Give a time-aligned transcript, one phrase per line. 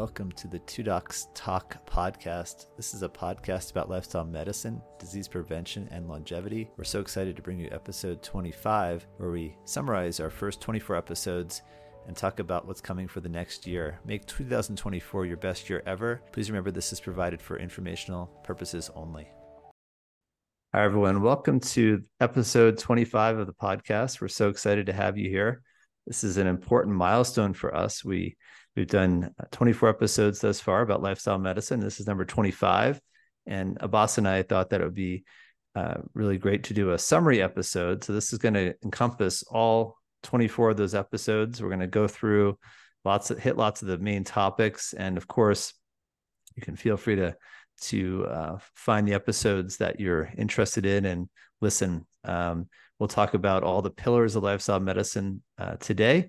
[0.00, 2.68] Welcome to the Two Docs Talk podcast.
[2.78, 6.70] This is a podcast about lifestyle medicine, disease prevention, and longevity.
[6.78, 11.60] We're so excited to bring you episode 25, where we summarize our first 24 episodes
[12.06, 14.00] and talk about what's coming for the next year.
[14.06, 16.22] Make 2024 your best year ever.
[16.32, 19.28] Please remember this is provided for informational purposes only.
[20.72, 21.20] Hi, everyone.
[21.20, 24.22] Welcome to episode 25 of the podcast.
[24.22, 25.60] We're so excited to have you here.
[26.06, 28.04] This is an important milestone for us.
[28.04, 28.36] We
[28.76, 31.80] we've done uh, 24 episodes thus far about lifestyle medicine.
[31.80, 33.00] This is number 25,
[33.46, 35.24] and Abbas and I thought that it would be
[35.74, 38.02] uh, really great to do a summary episode.
[38.02, 41.62] So this is going to encompass all 24 of those episodes.
[41.62, 42.58] We're going to go through
[43.04, 45.72] lots of hit lots of the main topics, and of course,
[46.56, 47.36] you can feel free to
[47.82, 51.28] to uh, find the episodes that you're interested in and
[51.60, 52.06] listen.
[52.24, 52.68] Um,
[53.00, 56.28] we'll talk about all the pillars of lifestyle medicine uh, today,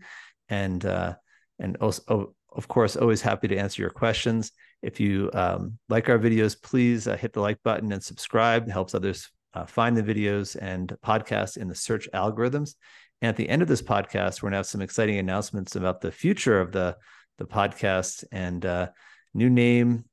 [0.50, 1.14] and uh,
[1.60, 4.52] and also, of course, always happy to answer your questions.
[4.82, 8.68] If you um, like our videos, please uh, hit the like button and subscribe.
[8.68, 12.76] It helps others uh, find the videos and podcasts in the search algorithms.
[13.22, 16.02] And at the end of this podcast, we're going to have some exciting announcements about
[16.02, 16.98] the future of the
[17.38, 18.90] the podcast and uh,
[19.34, 20.06] new name,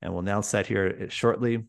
[0.00, 1.66] and we'll announce that here shortly.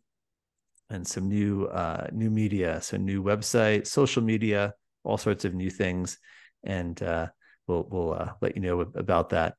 [0.89, 5.69] And some new uh, new media, so new website, social media, all sorts of new
[5.69, 6.17] things,
[6.63, 7.27] and uh,
[7.67, 9.55] we'll we'll uh, let you know about that.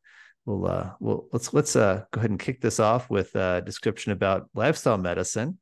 [0.47, 4.13] We'll uh, we'll let's let's uh, go ahead and kick this off with a description
[4.13, 5.59] about lifestyle medicine,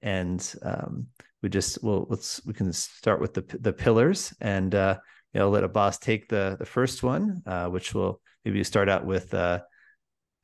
[0.00, 1.08] and um,
[1.42, 4.96] we just well let's we can start with the the pillars, and uh,
[5.34, 9.04] you know let Abbas take the the first one, uh, which will maybe start out
[9.04, 9.32] with.
[9.34, 9.60] Uh,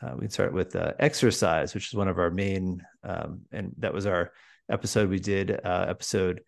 [0.02, 3.72] uh, we can start with uh, exercise, which is one of our main, um, and
[3.78, 4.30] that was our
[4.70, 6.40] episode we did, uh, episode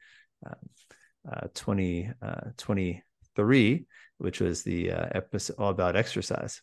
[0.47, 0.55] uh,
[1.31, 3.85] uh, 20, uh, 23,
[4.19, 6.63] which was the uh, episode all about exercise.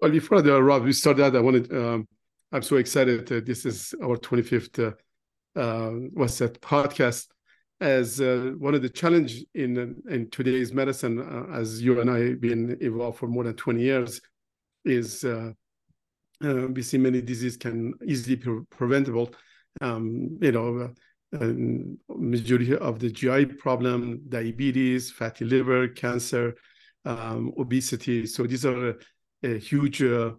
[0.00, 1.36] Well, before the Rob, we started.
[1.36, 1.72] I wanted.
[1.72, 2.08] Um,
[2.52, 3.26] I'm so excited.
[3.46, 4.78] This is our 25th.
[4.78, 7.26] Uh, uh, what's that podcast?
[7.80, 12.76] As one of the challenge in in today's medicine, as you and I have been
[12.80, 14.20] involved for more than 20 years,
[14.84, 15.52] is uh,
[16.40, 19.30] we see many diseases can easily be preventable.
[19.80, 20.92] Um, you know,
[22.08, 26.54] majority of the GI problem, diabetes, fatty liver, cancer,
[27.04, 28.26] um, obesity.
[28.26, 28.94] So these are a,
[29.44, 30.32] a huge uh,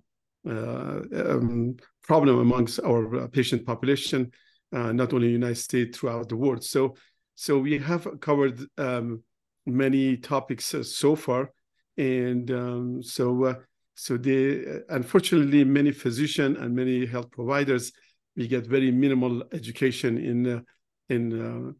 [0.47, 4.31] uh, um, problem amongst our uh, patient population,
[4.73, 6.63] uh, not only in the United States, throughout the world.
[6.63, 6.95] So,
[7.35, 9.23] so we have covered um,
[9.65, 11.51] many topics uh, so far,
[11.97, 13.53] and um, so uh,
[13.93, 17.91] so they unfortunately many physicians and many health providers
[18.35, 20.65] we get very minimal education in
[21.09, 21.71] in uh,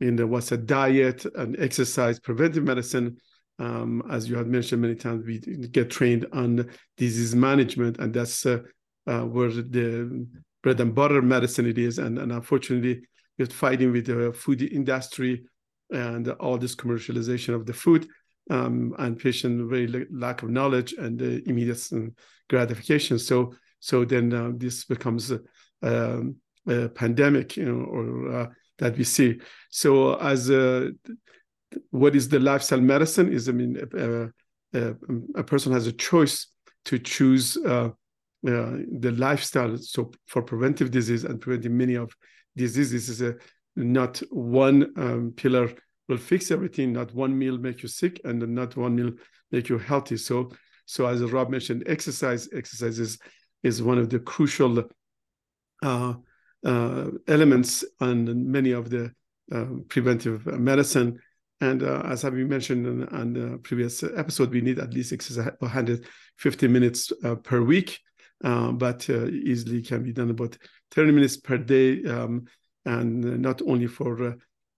[0.00, 3.16] in the what's a diet and exercise, preventive medicine.
[3.58, 6.68] Um, as you have mentioned many times, we get trained on
[6.98, 8.58] disease management, and that's uh,
[9.06, 10.26] uh, where the
[10.62, 11.98] bread and butter medicine it is.
[11.98, 13.02] And, and unfortunately,
[13.38, 15.44] we're fighting with the food industry
[15.90, 18.08] and all this commercialization of the food
[18.50, 21.80] um, and patient very lack of knowledge and uh, immediate
[22.48, 23.18] gratification.
[23.18, 25.32] So so then uh, this becomes
[25.82, 26.36] um,
[26.68, 28.46] a, pandemic, you know, or uh,
[28.78, 29.40] that we see.
[29.70, 30.90] So, as a,
[31.90, 33.32] what is the lifestyle medicine?
[33.32, 34.28] Is I mean, a,
[34.78, 34.94] a,
[35.36, 36.48] a person has a choice
[36.86, 37.90] to choose uh,
[38.46, 39.76] uh, the lifestyle.
[39.78, 42.14] So, for preventive disease and preventing many of
[42.56, 43.34] diseases, is a
[43.76, 45.70] not one um, pillar
[46.08, 46.92] will fix everything.
[46.92, 49.12] Not one meal make you sick, and not one meal
[49.50, 50.16] make you healthy.
[50.16, 50.50] So,
[50.86, 53.18] so as Rob mentioned, exercise exercise is,
[53.62, 54.86] is one of the crucial uh, uh,
[56.64, 59.12] elements on many of the
[59.52, 61.18] uh, preventive medicine.
[61.60, 66.68] And uh, as have mentioned in, on the previous episode, we need at least 150
[66.68, 67.98] minutes per week,
[68.40, 70.58] but easily can be done about
[70.90, 72.44] 30 minutes per day, um,
[72.84, 74.36] and not only for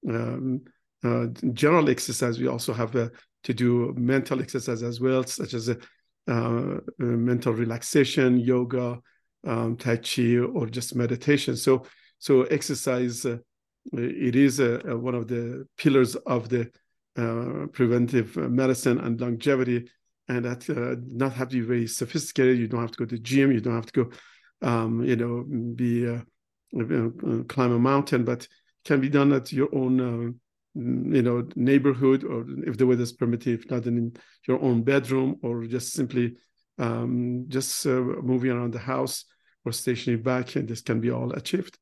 [0.08, 0.60] um,
[1.04, 3.08] uh, general exercise, we also have uh,
[3.44, 9.00] to do mental exercise as well, such as uh, mental relaxation, yoga,
[9.46, 11.56] um, tai chi or just meditation.
[11.56, 11.84] So
[12.18, 13.38] so exercise uh,
[13.92, 16.70] it is uh, one of the pillars of the
[17.16, 19.90] uh, preventive medicine and longevity.
[20.30, 22.58] And that uh, not have to be very sophisticated.
[22.58, 23.50] You don't have to go to gym.
[23.50, 24.10] You don't have to go
[24.62, 25.44] um, you know
[25.74, 26.20] be uh,
[26.78, 28.46] uh, climb a mountain but
[28.84, 30.38] can be done at your own
[30.74, 34.12] you know neighborhood or if the weather is permitted if not in
[34.46, 36.36] your own bedroom or just simply
[36.78, 39.24] um, just moving around the house
[39.64, 41.78] or stationary back, and this can be all achieved.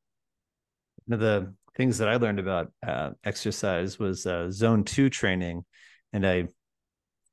[1.07, 5.65] One of the things that I learned about uh, exercise was uh, zone two training,
[6.13, 6.49] and I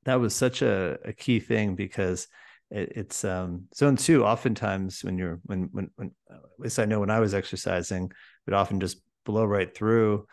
[0.04, 2.28] that was such a, a key thing because
[2.70, 4.24] it, it's um, zone two.
[4.24, 8.12] Oftentimes, when you're when when when at least I know when I was exercising,
[8.46, 10.26] would often just blow right through.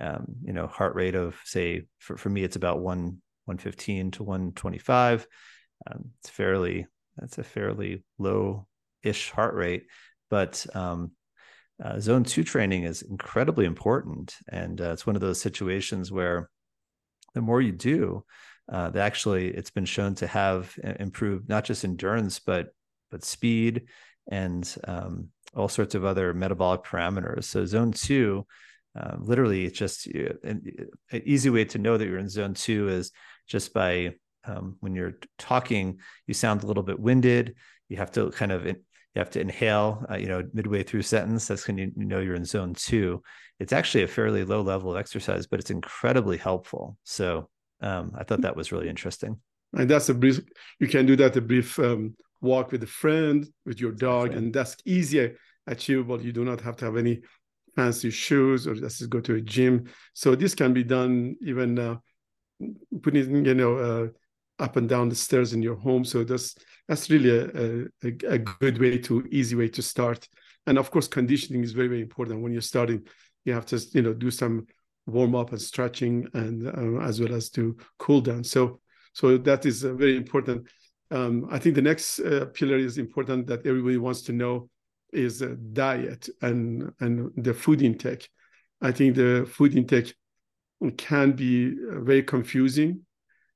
[0.00, 4.10] Um, you know, heart rate of say for for me, it's about one one fifteen
[4.12, 5.26] to one twenty five.
[5.88, 6.86] Um, it's fairly
[7.16, 8.66] that's a fairly low
[9.02, 9.86] ish heart rate,
[10.30, 11.12] but um,
[11.82, 16.50] uh, zone two training is incredibly important, and uh, it's one of those situations where
[17.34, 18.24] the more you do,
[18.72, 22.68] uh, that actually it's been shown to have improved not just endurance but
[23.10, 23.86] but speed
[24.30, 27.44] and um, all sorts of other metabolic parameters.
[27.44, 28.46] So zone two,
[28.98, 32.88] uh, literally, it's just an, an, easy way to know that you're in zone two
[32.88, 33.12] is
[33.46, 34.14] just by
[34.48, 37.54] um, when you're talking, you sound a little bit winded.
[37.88, 38.74] You have to kind of you
[39.16, 41.48] have to inhale, uh, you know, midway through sentence.
[41.48, 43.22] That's when you, you know you're in zone two.
[43.58, 46.96] It's actually a fairly low level of exercise, but it's incredibly helpful.
[47.04, 47.48] So
[47.80, 49.38] um, I thought that was really interesting.
[49.72, 50.40] And that's a brief.
[50.80, 54.52] You can do that a brief um, walk with a friend, with your dog, and
[54.52, 55.36] that's easier
[55.66, 56.20] achievable.
[56.20, 57.20] You do not have to have any
[57.76, 59.88] fancy shoes or just go to a gym.
[60.14, 61.96] So this can be done even uh,
[63.02, 64.06] putting you know uh,
[64.58, 66.04] up and down the stairs in your home.
[66.04, 66.54] So that's
[66.88, 70.28] that's really a, a, a good way to easy way to start.
[70.66, 73.06] And of course, conditioning is very very important when you're starting.
[73.44, 74.66] You have to you know do some
[75.08, 78.78] warm up and stretching and uh, as well as to cool down so
[79.14, 80.66] so that is uh, very important
[81.10, 84.68] um, i think the next uh, pillar is important that everybody wants to know
[85.12, 88.28] is uh, diet and and the food intake
[88.82, 90.14] i think the food intake
[90.96, 93.00] can be uh, very confusing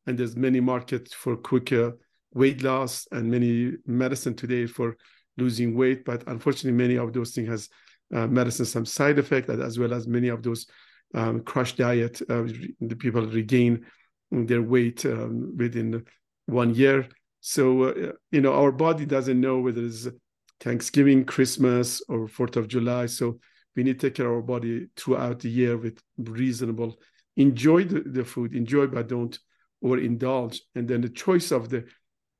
[0.07, 1.97] and there's many markets for quicker
[2.35, 4.97] weight loss and many medicine today for
[5.39, 7.69] losing weight but unfortunately many of those things has
[8.15, 10.67] uh, medicine some side effect as well as many of those
[11.15, 12.45] um, crash diet, uh,
[12.81, 13.85] the people regain
[14.31, 16.05] their weight um, within
[16.47, 17.09] one year.
[17.41, 20.09] So, uh, you know, our body doesn't know whether it's
[20.61, 23.07] Thanksgiving, Christmas, or 4th of July.
[23.07, 23.39] So
[23.77, 26.99] we need to take care of our body throughout the year with reasonable,
[27.37, 29.39] enjoy the, the food, enjoy, but don't
[29.83, 30.61] overindulge.
[30.75, 31.79] And then the choice of the,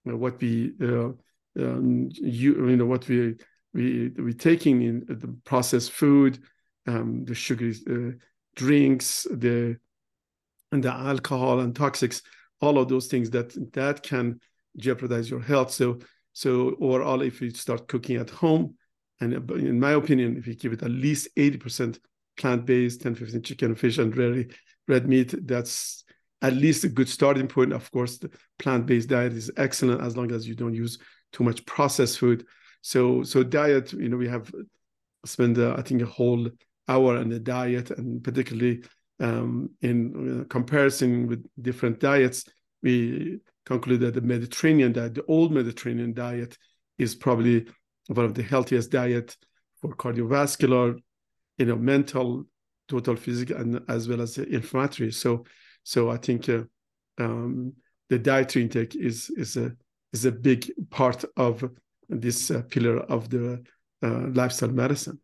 [0.05, 1.11] you know, what we, uh,
[1.59, 3.37] um, you, you know, what we,
[3.75, 6.39] we, we taking in the processed food,
[6.87, 8.17] um, the sugary uh,
[8.57, 9.77] drinks, the
[10.73, 12.23] and the alcohol and toxics,
[12.61, 14.41] all of those things that that can
[14.77, 15.71] jeopardize your health.
[15.71, 15.99] So
[16.33, 18.75] so overall, if you start cooking at home,
[19.21, 21.99] and in my opinion, if you give it at least 80%
[22.39, 24.49] plant-based, 10, 15 chicken, fish, and rarely
[24.89, 26.05] red meat, that's
[26.43, 27.73] at least a good starting point.
[27.73, 30.99] Of course, the plant-based diet is excellent as long as you don't use
[31.33, 32.45] too much processed food.
[32.83, 34.53] So so diet, you know, we have
[35.25, 36.51] spent uh, I think a whole
[36.89, 38.83] hour on the diet, and particularly
[39.21, 42.45] um, in uh, comparison with different diets,
[42.83, 46.59] we concluded that the Mediterranean diet, the old Mediterranean diet,
[46.99, 47.67] is probably
[48.09, 49.37] one of the healthiest diet
[49.81, 50.99] for cardiovascular,
[51.59, 52.45] you know, mental,
[52.89, 55.13] total physical, and as well as inflammatory.
[55.13, 55.45] So,
[55.85, 56.63] so I think uh,
[57.19, 57.75] um,
[58.09, 59.73] the dietary intake is is a
[60.13, 61.65] is a big part of
[62.09, 63.63] this uh, pillar of the
[64.03, 65.19] uh, lifestyle medicine.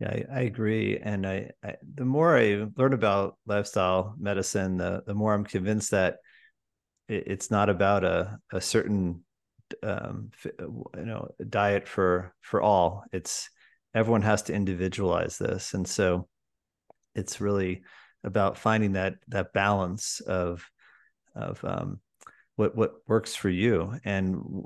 [0.00, 0.98] Yeah, I, I agree.
[0.98, 5.90] And I, I, the more I learn about lifestyle medicine, the the more I'm convinced
[5.90, 6.18] that
[7.08, 9.24] it, it's not about a a certain
[9.82, 13.04] um, you know diet for for all.
[13.12, 13.48] It's
[13.94, 16.28] everyone has to individualize this, and so
[17.14, 17.82] it's really
[18.24, 20.64] about finding that that balance of
[21.34, 22.00] of um,
[22.56, 24.64] what what works for you and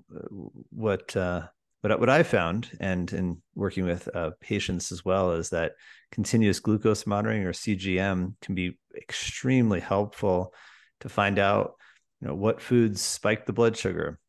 [0.71, 1.43] what uh,
[1.83, 5.73] but what I found, and in working with uh, patients as well, is that
[6.13, 10.55] continuous glucose monitoring or CGM can be extremely helpful
[11.01, 11.75] to find out,
[12.21, 14.21] you know, what foods spike the blood sugar,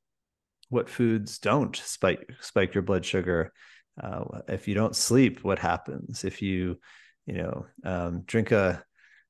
[0.70, 3.54] what foods don't spike spike your blood sugar.
[4.02, 6.24] Uh, if you don't sleep, what happens?
[6.24, 6.80] If you,
[7.28, 8.84] you know, um, drink a,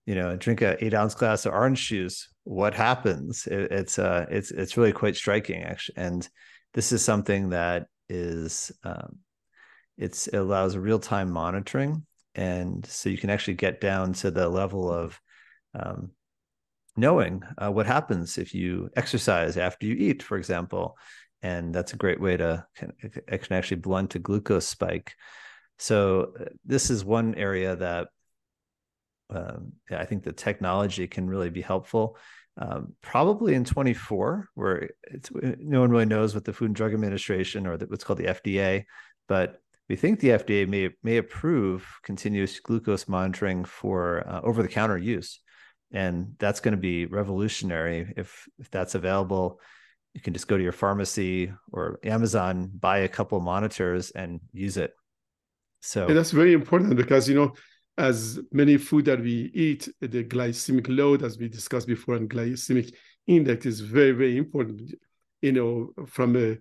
[0.05, 3.47] you know, drink a eight ounce glass of orange juice, what happens?
[3.47, 6.29] It, it's uh, it's it's really quite striking, actually, and
[6.73, 9.19] this is something that is um,
[9.97, 12.05] it's it allows real time monitoring,
[12.35, 15.19] and so you can actually get down to the level of
[15.73, 16.11] um,
[16.97, 20.97] knowing uh, what happens if you exercise after you eat, for example,
[21.41, 25.13] and that's a great way to can, can actually blunt a glucose spike.
[25.79, 28.09] So uh, this is one area that
[29.29, 32.17] um, I think the technology can really be helpful.
[32.55, 36.93] Um, probably in 24, where it's no one really knows what the Food and Drug
[36.93, 38.85] Administration or the, what's called the FDA,
[39.27, 44.67] but we think the FDA may may approve continuous glucose monitoring for uh, over the
[44.67, 45.39] counter use,
[45.91, 48.13] and that's going to be revolutionary.
[48.15, 49.59] If if that's available
[50.13, 54.77] you can just go to your pharmacy or Amazon, buy a couple monitors and use
[54.77, 54.93] it.
[55.81, 57.53] So and that's very important because you know,
[57.97, 62.93] as many food that we eat, the glycemic load, as we discussed before, and glycemic
[63.27, 64.93] index is very, very important.
[65.41, 66.57] You know, from a,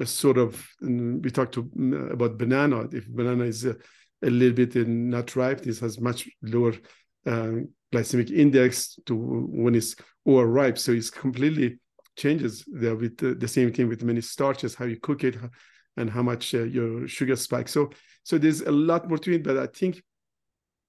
[0.00, 2.88] a sort of we talked to, about banana.
[2.92, 3.76] If banana is a,
[4.22, 6.74] a little bit not ripe, this has much lower
[7.26, 7.52] uh,
[7.92, 10.78] glycemic index to when it's overripe.
[10.78, 11.78] So it's completely
[12.16, 15.36] changes there with the, the, same thing with many starches, how you cook it
[15.96, 17.68] and how much uh, your sugar spike.
[17.68, 17.90] So,
[18.22, 20.02] so there's a lot more to it, but I think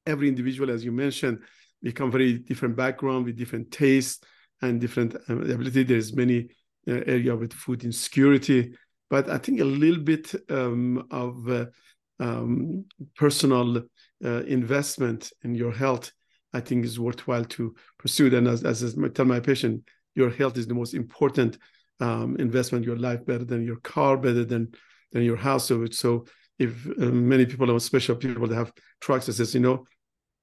[0.06, 1.40] every individual, as you mentioned,
[1.82, 4.24] become very different background with different tastes
[4.62, 5.84] and different um, ability.
[5.84, 6.50] There's many
[6.88, 8.74] uh, area with food insecurity,
[9.10, 11.66] but I think a little bit um, of uh,
[12.20, 12.86] um,
[13.16, 13.84] personal
[14.24, 16.12] uh, investment in your health,
[16.54, 18.36] I think is worthwhile to pursue.
[18.36, 19.84] And as, as I tell my patient,
[20.16, 21.58] your health is the most important
[22.00, 24.74] um, investment in your life, better than your car, better than
[25.12, 25.66] than your house.
[25.66, 26.26] So, so
[26.60, 29.86] if uh, many people, especially people that have trucks, that says, you know,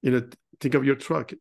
[0.03, 0.29] you know,
[0.61, 1.33] think of your truck.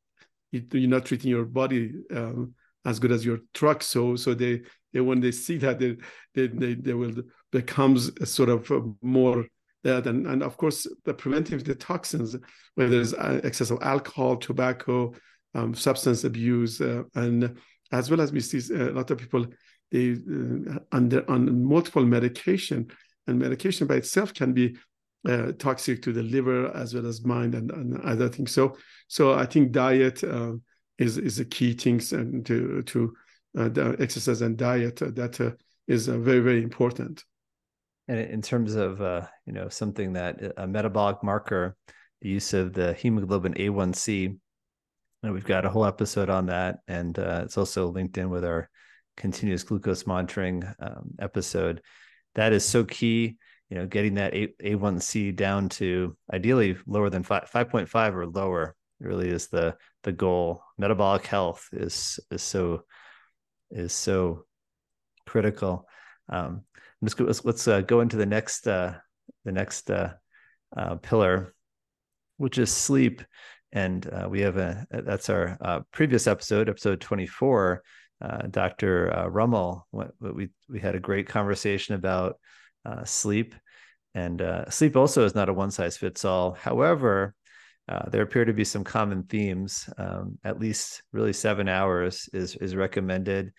[0.51, 2.53] You, are not treating your body um,
[2.85, 3.83] as good as your truck.
[3.83, 4.61] So, so they,
[4.93, 5.97] they when they see that, they
[6.33, 7.13] they they, they will
[7.51, 9.45] becomes sort of more
[9.83, 12.35] that and, and of course the preventive the toxins
[12.75, 15.13] whether there's uh, excess of alcohol tobacco
[15.55, 17.57] um, substance abuse uh, and
[17.91, 19.45] as well as we see uh, a lot of people
[19.91, 22.87] they uh, under on multiple medication
[23.27, 24.75] and medication by itself can be
[25.27, 28.75] uh, toxic to the liver as well as mind and, and other things so
[29.07, 30.53] so i think diet uh,
[30.97, 33.13] is is a key things and to to
[33.57, 35.55] uh, exercise and diet uh, that
[35.87, 37.23] is very very important
[38.07, 38.99] and in terms of
[39.45, 41.75] you know something that a metabolic marker
[42.21, 44.37] the use of the hemoglobin a1c
[45.23, 48.43] and we've got a whole episode on that, and uh, it's also linked in with
[48.43, 48.69] our
[49.17, 51.81] continuous glucose monitoring um, episode.
[52.35, 53.37] That is so key.
[53.71, 58.75] You know, getting that A- A1C down to ideally lower than five, 5.5 or lower
[58.99, 60.61] really is the the goal.
[60.77, 62.83] Metabolic health is is so
[63.71, 64.43] is so
[65.25, 65.87] critical.
[66.27, 66.63] Um,
[67.01, 68.95] let's go, let's, let's uh, go into the next uh,
[69.45, 70.15] the next uh,
[70.75, 71.53] uh pillar,
[72.35, 73.21] which is sleep
[73.71, 77.83] and uh, we have a that's our uh, previous episode, episode 24.
[78.21, 79.29] Uh, Dr.
[79.31, 79.87] Rummel,
[80.19, 82.35] we we had a great conversation about
[82.85, 83.55] uh, sleep,
[84.13, 86.53] and uh, sleep also is not a one size fits all.
[86.53, 87.35] However,
[88.09, 89.89] there appear to be some common themes.
[89.97, 93.51] Um, at least, really, seven hours is is recommended,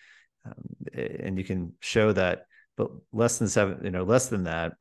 [0.47, 0.65] um,
[0.95, 2.47] and you can show that.
[2.77, 4.73] But less than seven, you know, less than that,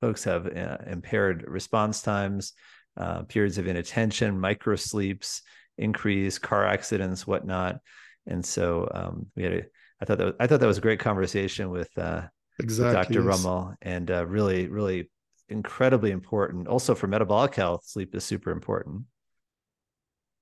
[0.00, 0.46] folks have
[0.86, 2.52] impaired response times
[2.96, 5.42] uh, periods of inattention, micro sleeps,
[5.78, 7.80] increase, car accidents, whatnot.
[8.26, 9.62] And so um, we had a,
[10.00, 12.22] I thought that was, I thought that was a great conversation with, uh,
[12.58, 13.28] exactly, Dr.
[13.28, 13.44] Yes.
[13.44, 15.10] Rummel, and uh, really, really
[15.48, 16.68] incredibly important.
[16.68, 19.02] Also for metabolic health, sleep is super important.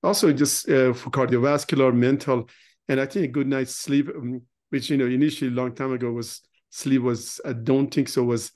[0.03, 2.49] Also, just uh, for cardiovascular, mental,
[2.87, 5.93] and I think a good night's sleep, um, which you know initially a long time
[5.93, 8.51] ago was sleep was I don't think so was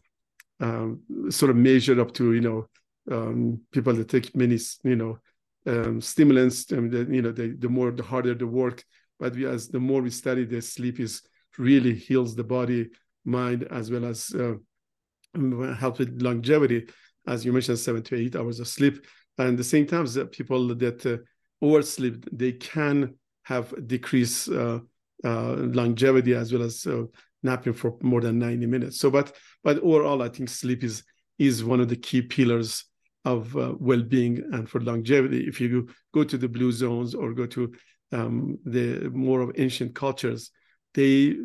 [0.60, 2.68] um, sort of measured up to you know
[3.12, 5.20] um, people that take many, you know,
[5.66, 8.84] um, stimulants, um, the, you know, the, the more, the harder the work.
[9.20, 11.22] But we, as the more we study, the sleep is
[11.58, 12.90] really heals the body,
[13.26, 14.56] mind, as well as uh,
[15.76, 16.88] help with longevity.
[17.28, 19.06] As you mentioned, seven to eight hours of sleep.
[19.38, 21.18] And the same time, the people that uh,
[21.62, 24.80] oversleep, they can have decreased uh,
[25.24, 27.04] uh, longevity as well as uh,
[27.44, 29.00] napping for more than 90 minutes.
[29.00, 31.04] So, but but overall, I think sleep is
[31.38, 32.86] is one of the key pillars
[33.26, 35.46] of uh, well-being and for longevity.
[35.48, 37.74] If you go to the blue zones or go to
[38.12, 40.52] um, the more of ancient cultures,
[40.94, 41.36] they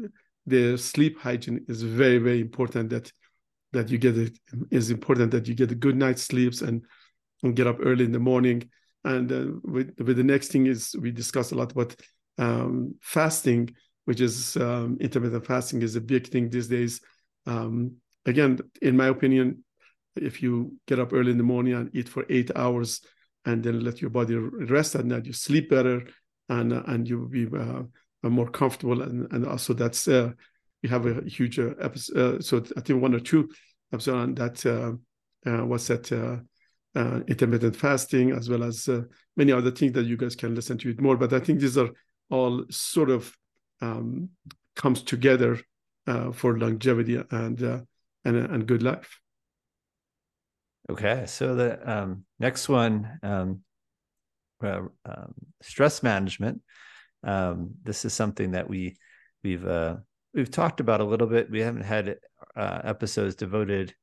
[0.46, 2.90] their sleep hygiene is very very important.
[2.90, 3.10] That
[3.74, 4.38] that you get it
[4.70, 6.82] is important that you get a good night's sleeps and,
[7.42, 8.68] and get up early in the morning.
[9.04, 11.94] And uh, with, with the next thing is we discuss a lot about
[12.38, 13.74] um, fasting,
[14.06, 17.00] which is um, intermittent fasting is a big thing these days.
[17.46, 19.64] Um, again, in my opinion,
[20.16, 23.02] if you get up early in the morning and eat for eight hours
[23.44, 26.06] and then let your body rest at night, you sleep better
[26.48, 27.82] and and you will be uh,
[28.30, 29.02] more comfortable.
[29.02, 30.32] And, and also that's uh,
[30.82, 32.36] we have a huge uh, episode.
[32.36, 33.50] Uh, so I think one or two
[33.92, 34.66] episodes on that.
[34.66, 36.42] Uh, what's that?
[37.26, 38.88] intermittent fasting, as well as
[39.36, 41.16] many other things that you guys can listen to it more.
[41.16, 41.90] But I think these are
[42.30, 43.36] all sort of
[43.80, 44.28] um,
[44.76, 45.58] comes together
[46.32, 47.60] for longevity and
[48.24, 49.18] and and good life.
[50.90, 53.62] Okay, so the um, next one, um,
[54.62, 56.60] uh, um, stress management.
[57.24, 58.96] Um, this is something that we
[59.42, 59.96] we've uh,
[60.32, 61.50] we've talked about a little bit.
[61.50, 62.16] We haven't had
[62.56, 63.94] uh, episodes devoted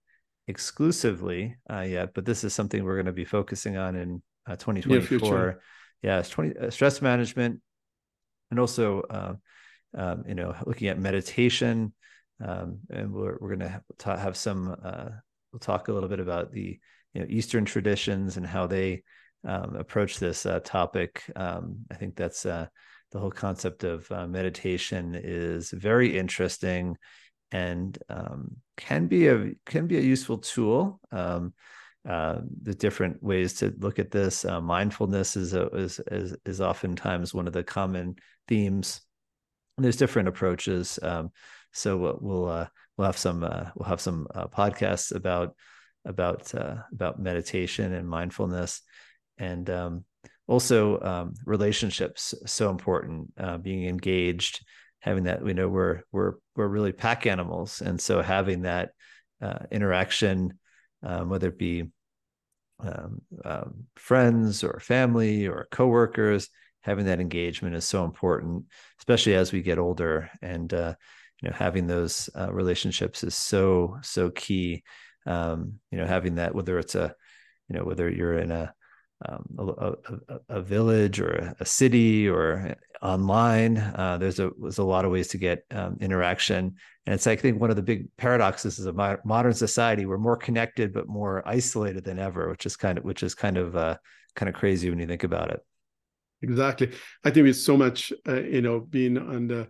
[0.47, 4.55] exclusively uh, yet, but this is something we're going to be focusing on in uh,
[4.55, 5.61] 2024.
[6.01, 7.61] Yeah, it's 20 uh, stress management,
[8.49, 9.33] and also uh,
[9.95, 11.93] um, you know looking at meditation.
[12.43, 14.75] Um, and we're we're going to have, have some.
[14.83, 15.09] Uh,
[15.51, 16.79] we'll talk a little bit about the
[17.13, 19.03] you know Eastern traditions and how they
[19.47, 21.23] um, approach this uh, topic.
[21.35, 22.67] Um, I think that's uh,
[23.11, 26.97] the whole concept of uh, meditation is very interesting
[27.51, 30.99] and um, can be a can be a useful tool.
[31.11, 31.53] Um,
[32.07, 34.43] uh, the different ways to look at this.
[34.43, 38.15] Uh, mindfulness is, a, is, is is oftentimes one of the common
[38.47, 39.01] themes.
[39.77, 40.97] And there's different approaches.
[41.01, 41.31] Um,
[41.73, 45.55] so we'll we'll, uh, we'll have some uh, we'll have some uh, podcasts about
[46.05, 46.51] about
[46.91, 48.81] about meditation and mindfulness,
[49.37, 50.05] and um,
[50.51, 53.33] also um, relationships so important.
[53.63, 54.63] being engaged,
[54.99, 58.91] having that we know we're we're we're really pack animals, and so having that
[59.71, 60.59] interaction
[61.03, 61.85] um, whether it be
[62.79, 66.49] um, um, friends or family or coworkers,
[66.81, 68.65] having that engagement is so important,
[68.99, 70.29] especially as we get older.
[70.41, 70.95] And uh,
[71.41, 74.83] you know, having those uh, relationships is so so key.
[75.25, 77.13] Um, you know, having that whether it's a,
[77.69, 78.73] you know, whether you're in a
[79.27, 79.93] um, a,
[80.33, 83.77] a, a, village or a city or online.
[83.77, 86.75] Uh, there's a there's a lot of ways to get um, interaction,
[87.05, 90.05] and it's I think one of the big paradoxes of modern society.
[90.05, 93.57] We're more connected but more isolated than ever, which is kind of which is kind
[93.57, 93.97] of uh,
[94.35, 95.59] kind of crazy when you think about it.
[96.41, 96.91] Exactly,
[97.23, 99.69] I think it's so much uh, you know being on the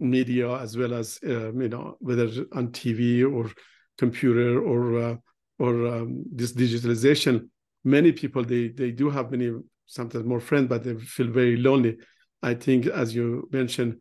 [0.00, 3.50] media as well as um, you know whether on TV or
[3.98, 5.16] computer or uh,
[5.58, 7.48] or um, this digitalization
[7.84, 9.52] many people they they do have many
[9.86, 11.96] sometimes more friends, but they feel very lonely.
[12.42, 13.98] I think, as you mentioned,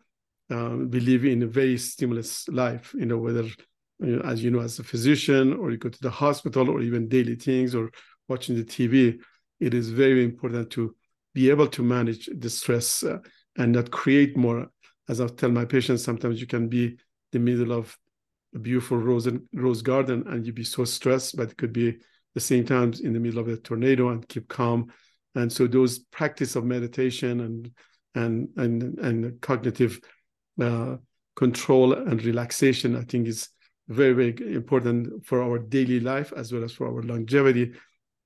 [0.50, 2.93] um, in a very stimulus life.
[2.98, 3.43] You know, whether
[4.00, 6.81] you know, as you know, as a physician, or you go to the hospital, or
[6.81, 7.91] even daily things, or
[8.27, 9.19] watching the TV,
[9.59, 10.96] it is very important to
[11.33, 13.18] be able to manage the stress uh,
[13.57, 14.68] and not create more.
[15.07, 16.98] As I tell my patients, sometimes you can be
[17.31, 17.98] the middle of
[18.55, 21.98] a beautiful rose and rose garden, and you be so stressed, but it could be
[22.35, 24.92] the same time in the middle of a tornado and keep calm.
[25.35, 27.72] And so those practice of meditation and
[28.15, 30.00] and and and cognitive
[30.59, 30.98] uh,
[31.35, 33.50] control and relaxation, I think, is
[33.87, 37.74] very very important for our daily life as well as for our longevity.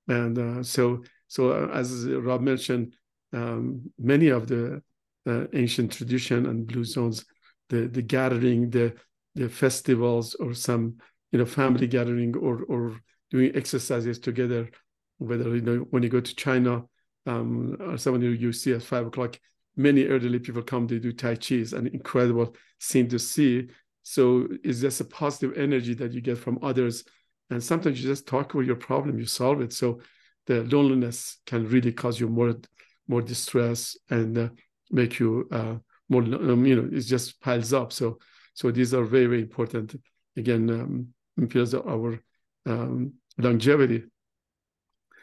[0.08, 2.94] And uh, so so uh, as Rob mentioned,
[3.32, 4.82] um, many of the
[5.26, 7.24] uh, ancient tradition and blue zones,
[7.68, 8.94] the the gathering, the
[9.34, 10.96] the festivals, or some
[11.32, 12.96] you know family gathering, or or
[13.30, 14.68] doing exercises together,
[15.18, 16.84] whether you know when you go to China,
[17.26, 19.38] um, or someone you see at five o'clock,
[19.76, 21.56] many elderly people come, they do Tai Chi.
[21.56, 23.68] It's an incredible scene to see.
[24.02, 27.04] So it's just a positive energy that you get from others.
[27.50, 29.72] And sometimes you just talk about your problem, you solve it.
[29.72, 30.00] So
[30.46, 32.54] the loneliness can really cause you more
[33.08, 34.48] more distress and uh,
[34.90, 35.76] make you uh,
[36.08, 38.18] more um, you know it just piles up so
[38.54, 39.94] so these are very very important
[40.36, 41.08] again um,
[41.38, 42.20] of our
[42.66, 44.04] um, longevity.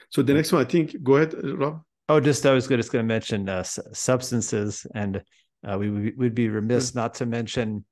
[0.09, 1.81] So the next one, I think, go ahead, uh, Rob.
[2.09, 5.23] Oh, just I was just going to mention uh, substances, and
[5.65, 7.85] uh, we would be remiss not to mention,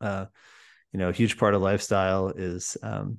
[0.00, 0.26] uh,
[0.92, 3.18] you know, a huge part of lifestyle is, um,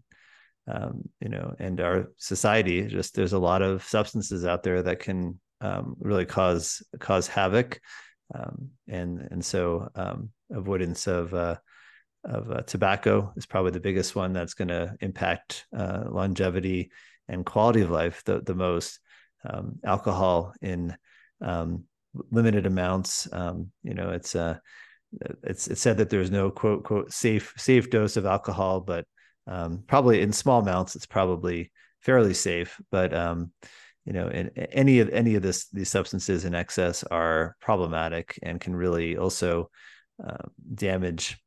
[0.67, 2.85] um, you know, and our society.
[2.87, 7.79] Just there's a lot of substances out there that can um, really cause cause havoc,
[8.35, 11.55] um, and and so um, avoidance of uh,
[12.23, 16.91] of uh, tobacco is probably the biggest one that's going to impact uh, longevity
[17.27, 18.99] and quality of life the, the most.
[19.43, 20.95] Um, alcohol in
[21.43, 21.85] um,
[22.29, 24.57] limited amounts, um, you know, it's uh,
[25.43, 29.05] it's it's said that there's no quote quote safe safe dose of alcohol, but
[29.47, 32.79] um, probably in small amounts it's probably fairly safe.
[32.91, 33.51] But um,
[34.05, 38.59] you know, in, any of any of this these substances in excess are problematic and
[38.59, 39.69] can really also
[40.25, 41.37] uh, damage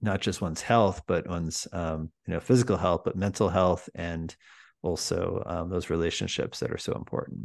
[0.00, 4.34] not just one's health, but one's um, you know physical health, but mental health and
[4.82, 7.40] also um, those relationships that are so important.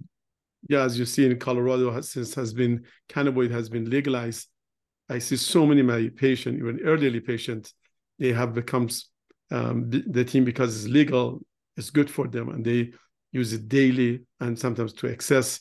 [0.70, 4.48] Yeah, as you see in Colorado, since has been cannabis has been legalized,
[5.10, 7.74] I see so many my patients, even elderly patients,
[8.20, 9.10] they have becomes
[9.52, 11.42] um, the team because it's legal,
[11.76, 12.92] it's good for them, and they
[13.32, 15.60] use it daily and sometimes to excess.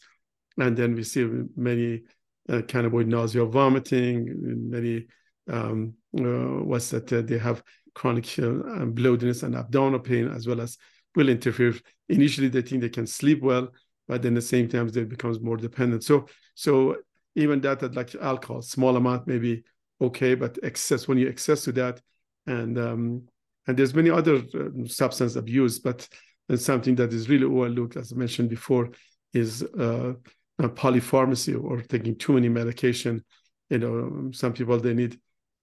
[0.58, 1.26] And then we see
[1.56, 2.02] many
[2.48, 4.28] uh, cannabinoid nausea, vomiting,
[4.70, 5.06] many
[5.50, 7.62] um, uh, was that uh, they have
[7.94, 10.78] chronic uh, bloatiness and abdominal pain, as well as
[11.14, 11.74] will interfere.
[12.08, 13.68] Initially, they think they can sleep well,
[14.08, 16.04] but then at the same time, they becomes more dependent.
[16.04, 16.96] So, so
[17.34, 19.62] even that, like alcohol, small amount, maybe
[20.00, 22.00] okay, but excess when you excess to that,
[22.46, 23.22] and um,
[23.66, 26.08] and there's many other uh, substance abuse, but
[26.56, 28.90] something that is really overlooked, as I mentioned before,
[29.32, 30.14] is uh,
[30.60, 33.24] polypharmacy or taking too many medication.
[33.70, 35.18] You know, some people they need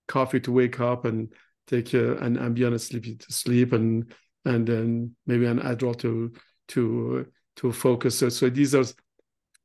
[0.10, 1.32] coffee to wake up and
[1.68, 4.14] take uh, an Ambien sleep to sleep and
[4.46, 6.34] and then maybe an Adderall to
[6.70, 7.26] to
[7.58, 8.18] to focus.
[8.18, 8.86] So, so these are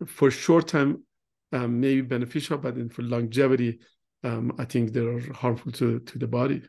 [0.07, 1.03] for short time
[1.53, 3.81] um, maybe beneficial, but then for longevity,
[4.25, 6.63] um, I think they're harmful to to the body.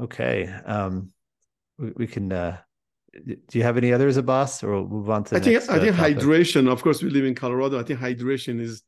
[0.00, 1.12] Okay, um,
[1.78, 2.32] we, we, can.
[2.32, 2.58] Uh,
[3.26, 5.36] do you have any others, Abbas, or we'll move on to?
[5.36, 6.18] I think next, I think topic?
[6.18, 6.70] hydration.
[6.70, 7.80] Of course, we live in Colorado.
[7.80, 8.82] I think hydration is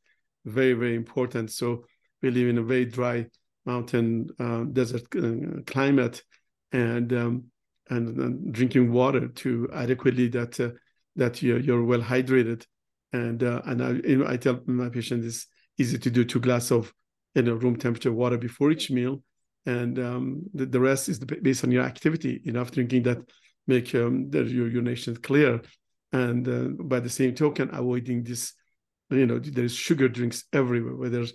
[0.45, 1.51] very very important.
[1.51, 1.85] So
[2.21, 3.27] we live in a very dry
[3.65, 6.23] mountain uh, desert uh, climate,
[6.71, 7.43] and um,
[7.89, 10.69] and drinking water to adequately that uh,
[11.15, 12.65] that you're, you're well hydrated.
[13.13, 16.39] And uh, and I, you know, I tell my patients it's easy to do two
[16.39, 16.93] glass of
[17.35, 19.23] you know room temperature water before each meal.
[19.65, 22.41] And um, the, the rest is based on your activity.
[22.45, 23.19] Enough drinking that
[23.67, 25.61] make um, the, your urination clear.
[26.13, 28.53] And uh, by the same token avoiding this
[29.11, 31.25] you know there's sugar drinks everywhere whether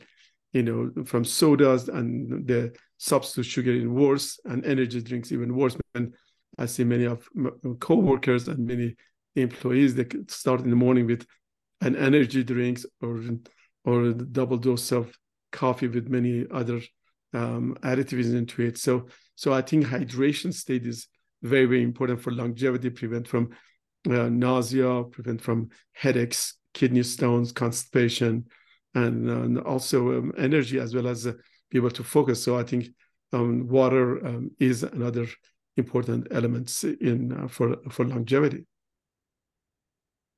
[0.52, 5.76] you know from sodas and the substitute sugar even worse and energy drinks even worse.
[5.94, 6.14] And
[6.58, 8.96] i see many of my co-workers and many
[9.34, 11.26] employees that start in the morning with
[11.82, 13.22] an energy drinks or
[13.84, 15.16] or a double dose of
[15.52, 16.80] coffee with many other
[17.32, 18.78] um, additives into it.
[18.78, 21.06] So so i think hydration state is
[21.42, 23.50] very very important for longevity prevent from
[24.10, 28.44] uh, nausea prevent from headaches kidney stones constipation
[28.94, 31.32] and, and also um, energy as well as uh,
[31.70, 32.44] be able to focus.
[32.44, 32.88] So I think
[33.32, 35.26] um, water um, is another
[35.78, 38.66] important element in uh, for for longevity.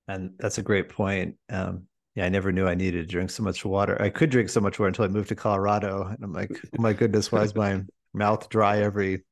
[0.06, 1.36] And that's a great point.
[1.50, 4.00] Um, yeah, I never knew I needed to drink so much water.
[4.00, 6.82] I could drink so much water until I moved to Colorado, and I'm like, oh
[6.82, 7.82] my goodness, why is my
[8.14, 9.24] mouth dry every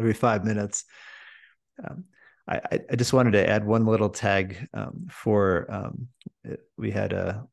[0.00, 0.84] every five minutes?
[2.46, 6.08] I, I just wanted to add one little tag um, for um,
[6.76, 7.46] we had a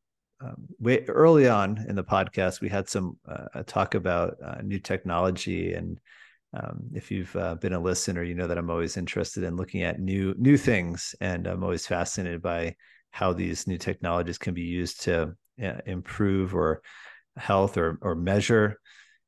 [0.44, 4.80] um, way early on in the podcast, we had some uh, talk about uh, new
[4.80, 6.00] technology, and
[6.54, 9.84] um, if you've uh, been a listener, you know that I'm always interested in looking
[9.84, 12.76] at new new things, and I'm always fascinated by
[13.12, 16.82] how these new technologies can be used to uh, improve or
[17.38, 18.80] health or or measure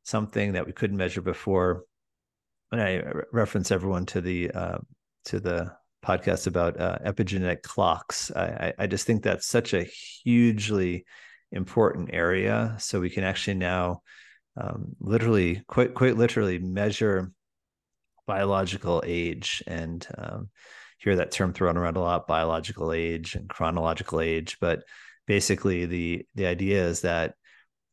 [0.04, 1.84] something that we couldn't measure before.
[2.72, 4.78] And I reference everyone to the uh,
[5.26, 8.32] to the podcast about uh, epigenetic clocks.
[8.32, 11.06] I, I just think that's such a hugely
[11.52, 12.76] important area.
[12.80, 14.02] So we can actually now
[14.56, 17.32] um, literally, quite quite literally, measure
[18.28, 20.50] biological age and um,
[21.00, 24.58] hear that term thrown around a lot: biological age and chronological age.
[24.60, 24.84] But
[25.26, 27.34] basically, the the idea is that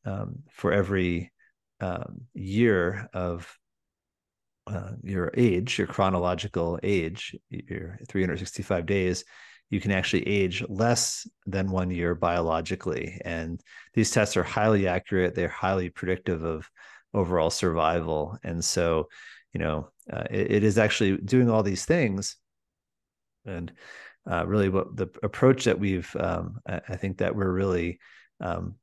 [0.05, 1.33] um, for every
[1.81, 3.59] um, year of
[4.71, 9.25] uh, your age, your chronological age, your 365 days,
[9.71, 13.21] you can actually age less than one year biologically.
[13.25, 13.61] And
[13.95, 15.35] these tests are highly accurate.
[15.35, 16.69] They're highly predictive of
[17.15, 18.39] overall survival.
[18.45, 19.09] And so,
[19.53, 22.37] you know, uh, it, it is actually doing all these things.
[23.45, 23.73] And
[24.31, 27.99] uh, really, what the approach that we've, um, I, I, think that we're really,
[28.41, 28.75] um,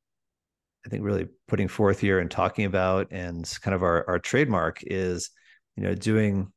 [0.86, 4.80] I think, really putting forth here and talking about, and kind of our our trademark
[4.82, 5.30] is
[5.78, 6.52] you know doing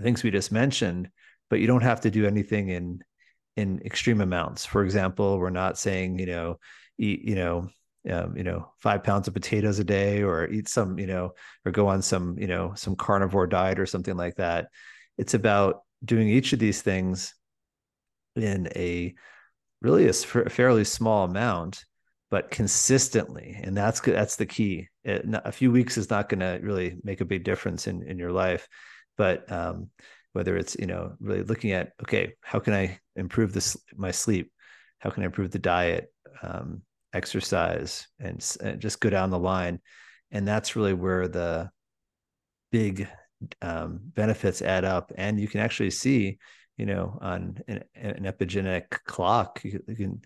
[0.00, 1.08] things we just mentioned
[1.52, 3.02] but you don't have to do anything in
[3.56, 4.64] in extreme amounts.
[4.64, 6.58] For example we're not saying you know
[6.98, 7.68] eat you know
[8.10, 11.34] um, you know five pounds of potatoes a day or eat some you know
[11.66, 14.68] or go on some you know some carnivore diet or something like that.
[15.18, 17.34] It's about doing each of these things
[18.34, 19.14] in a
[19.82, 21.84] really a fairly small amount
[22.30, 23.60] but consistently.
[23.62, 27.20] And that's that's the key it, a few weeks is not going to really make
[27.20, 28.68] a big difference in in your life.
[29.16, 29.90] But um,
[30.32, 34.52] whether it's you know really looking at okay how can i improve this my sleep?
[34.98, 36.12] How can i improve the diet?
[36.42, 39.78] Um, exercise and, and, just go down the line.
[40.30, 41.70] And that's really where the
[42.70, 43.06] big
[43.60, 45.12] um, benefits add up.
[45.14, 46.38] And you can actually see
[46.78, 50.22] you know on an, an epigenetic clock you, you, can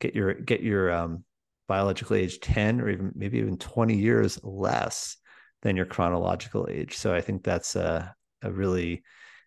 [0.00, 1.24] get your get your um,
[1.70, 5.16] biological age 10 or even maybe even 20 years less
[5.62, 6.98] than your chronological age.
[6.98, 9.04] So I think that's a, a really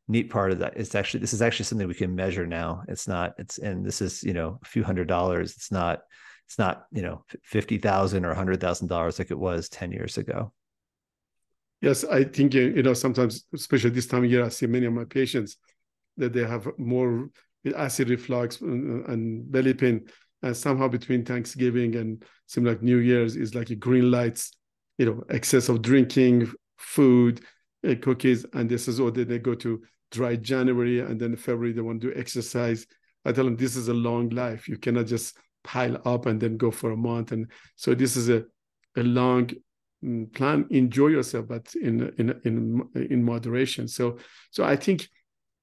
[0.07, 0.77] neat part of that.
[0.77, 2.83] It's actually, this is actually something we can measure now.
[2.87, 5.51] It's not, it's, and this is, you know, a few hundred dollars.
[5.57, 5.99] It's not,
[6.47, 10.17] it's not, you know, 50,000 or a hundred thousand dollars like it was 10 years
[10.17, 10.53] ago.
[11.81, 12.05] Yes.
[12.05, 15.03] I think, you know, sometimes, especially this time of year, I see many of my
[15.03, 15.57] patients
[16.15, 17.29] that they have more
[17.75, 20.05] acid reflux uh, and belly pain
[20.43, 24.51] and somehow between Thanksgiving and seem like New Year's is like a green lights,
[24.97, 27.41] you know, excess of drinking, food,
[27.87, 31.81] uh, cookies, and this is what they go to dry January and then February they
[31.81, 32.85] want to do exercise.
[33.25, 34.67] I tell them this is a long life.
[34.67, 37.31] You cannot just pile up and then go for a month.
[37.31, 38.43] And so this is a,
[38.97, 39.49] a long
[40.03, 40.67] mm, plan.
[40.69, 43.87] Enjoy yourself, but in in in in moderation.
[43.87, 44.17] So
[44.51, 45.07] so I think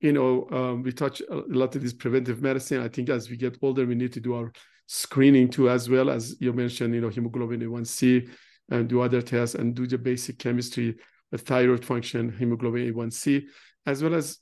[0.00, 2.82] you know um, we touch a lot of this preventive medicine.
[2.82, 4.52] I think as we get older, we need to do our
[4.86, 6.94] screening too, as well as you mentioned.
[6.94, 8.28] You know, hemoglobin A1C
[8.70, 10.96] and do other tests and do the basic chemistry,
[11.30, 13.44] the thyroid function, hemoglobin A1C,
[13.86, 14.38] as well as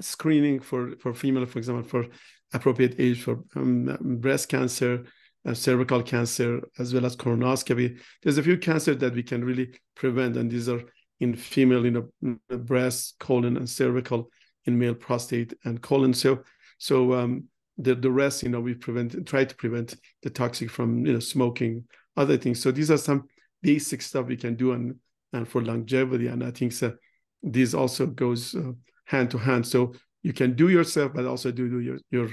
[0.00, 2.06] screening for for female, for example, for
[2.52, 5.04] appropriate age for um, breast cancer,
[5.46, 8.00] uh, cervical cancer, as well as colonoscopy.
[8.22, 10.82] There's a few cancers that we can really prevent, and these are
[11.20, 11.90] in female, you
[12.22, 14.30] know, breast, colon, and cervical,
[14.66, 16.14] in male, prostate and colon.
[16.14, 16.42] So,
[16.78, 17.44] so um,
[17.78, 21.20] the the rest, you know, we prevent, try to prevent the toxic from, you know,
[21.20, 21.84] smoking,
[22.16, 22.60] other things.
[22.62, 23.24] So these are some
[23.62, 24.96] basic stuff we can do, and
[25.32, 26.94] and for longevity, and I think so.
[27.42, 28.72] This also goes uh,
[29.04, 29.66] hand to hand.
[29.66, 32.30] So you can do yourself, but also do, do your your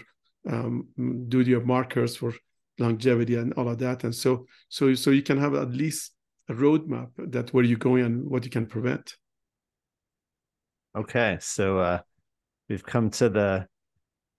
[0.49, 0.87] um,
[1.27, 2.33] do your markers for
[2.79, 4.03] longevity and all of that.
[4.03, 6.13] And so so so you can have at least
[6.49, 9.15] a roadmap that where you're going and what you can prevent.
[10.95, 11.99] Okay, so uh,
[12.71, 13.67] we've come to the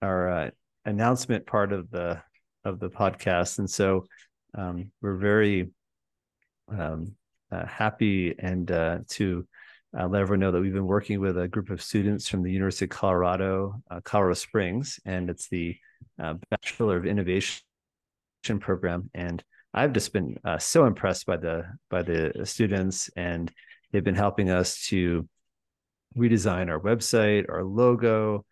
[0.01, 0.49] our uh,
[0.85, 2.21] announcement part of the
[2.65, 4.05] of the podcast, and so
[4.57, 5.69] um, we're very
[6.67, 7.15] um,
[7.51, 9.45] uh, happy and uh, to
[9.97, 12.51] uh, let everyone know that we've been working with a group of students from the
[12.51, 15.77] University of Colorado, uh, Colorado Springs, and it's the
[16.21, 17.61] uh, Bachelor of Innovation
[18.59, 19.11] program.
[19.13, 19.43] And
[19.75, 23.51] I've just been so impressed by the by the students, and
[23.91, 25.27] they've been helping us to
[26.17, 28.45] redesign our website, our logo,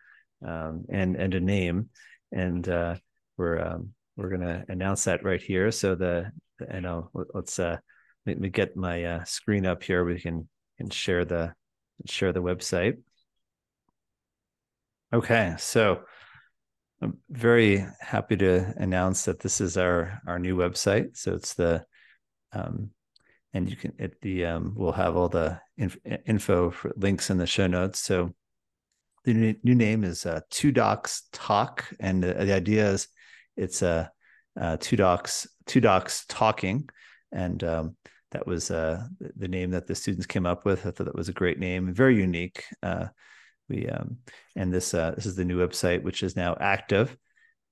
[0.46, 1.90] um, and and a name.
[2.32, 2.96] And uh,
[3.38, 5.72] we're um, we're to announce that right here.
[5.72, 6.32] So the
[6.74, 7.78] you know let's uh,
[8.26, 10.04] let me get my uh, screen up here.
[10.04, 10.48] We can
[10.78, 11.54] can share the
[12.06, 12.98] share the website.
[15.14, 16.02] Okay, so
[17.02, 21.18] I'm very happy to announce that this is our our new website.
[21.18, 21.84] So it's the
[22.54, 22.92] um,
[23.54, 27.38] and you can at the um, we'll have all the inf- info for links in
[27.38, 28.00] the show notes.
[28.00, 28.34] So
[29.24, 33.08] the new, name is uh, Two Docs Talk, and the, the idea is
[33.56, 34.12] it's a
[34.60, 36.90] uh, uh, Two Docs Two Docs Talking,
[37.32, 37.96] and um,
[38.32, 39.04] that was uh,
[39.36, 40.86] the name that the students came up with.
[40.86, 42.64] I thought that was a great name, very unique.
[42.82, 43.08] Uh,
[43.70, 44.18] we um,
[44.56, 47.16] and this uh, this is the new website, which is now active,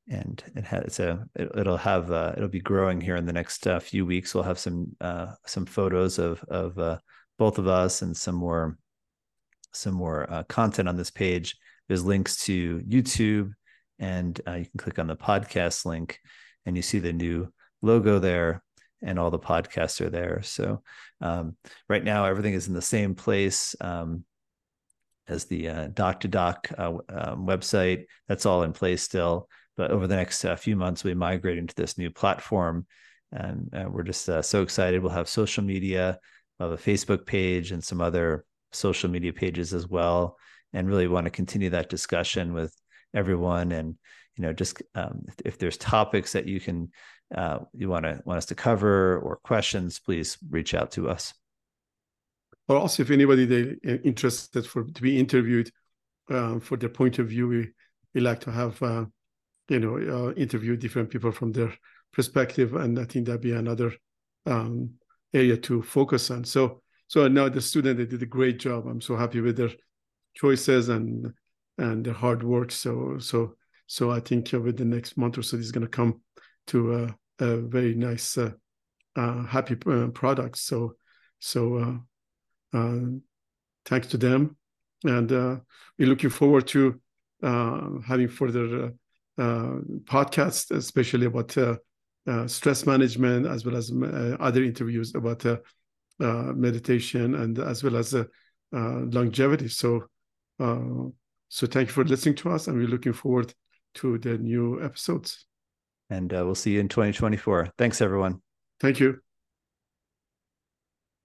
[0.09, 3.67] and it has a it, will have uh, it'll be growing here in the next
[3.67, 4.33] uh, few weeks.
[4.33, 6.99] We'll have some uh, some photos of of
[7.37, 8.77] both of us and some more
[9.73, 11.55] some more content on this page.
[11.87, 13.53] There's links to YouTube,
[13.99, 16.19] and you can click on the podcast link,
[16.65, 18.61] and you see the new logo there
[19.01, 20.41] and all the podcasts are there.
[20.43, 20.81] So
[21.21, 21.55] um,
[21.87, 24.25] right now, everything is in the same place um,
[25.27, 28.05] as the uh, Doc to Doc uh, um, website.
[28.27, 29.47] That's all in place still.
[29.79, 32.85] But over the next uh, few months, we migrate into this new platform,
[33.31, 35.01] and uh, we're just uh, so excited.
[35.01, 36.19] We'll have social media,
[36.59, 40.37] we'll have a Facebook page, and some other social media pages as well.
[40.73, 42.75] And really want to continue that discussion with
[43.15, 43.95] everyone and
[44.35, 46.91] you know just um, if, if, there's topics that you can
[47.33, 51.33] uh, you want to want us to cover or questions, please reach out to us.
[52.67, 55.71] Or also, if anybody they uh, interested for to be interviewed
[56.29, 57.69] uh, for their point of view, we
[58.13, 59.05] we like to have uh,
[59.69, 61.73] you know uh, interview different people from their
[62.11, 63.93] perspective, and I think that'd be another
[64.45, 64.91] um,
[65.33, 66.43] area to focus on.
[66.43, 68.87] So so now the student they did a great job.
[68.87, 69.71] I'm so happy with their
[70.35, 71.33] choices and
[71.77, 72.71] and their hard work.
[72.71, 73.55] So so
[73.89, 76.21] so I think over the next month or so, this is going to come
[76.67, 78.51] to a, a very nice, uh,
[79.15, 80.59] uh, happy uh, product.
[80.59, 80.93] So,
[81.39, 82.03] so
[82.73, 82.99] uh, uh,
[83.85, 84.55] thanks to them,
[85.03, 87.01] and we're looking forward to
[87.41, 88.93] having further
[89.39, 91.77] Uh, podcasts, especially about uh,
[92.27, 93.89] uh, stress management, as well as
[94.39, 95.45] other interviews about
[96.19, 98.13] meditation and as well as
[98.61, 99.69] longevity.
[99.69, 100.07] So,
[100.59, 103.53] so thank you for listening to us, and we're looking forward
[103.95, 105.45] to the new episodes.
[106.09, 107.69] And uh, we'll see you in 2024.
[107.77, 108.41] Thanks, everyone.
[108.81, 109.19] Thank you.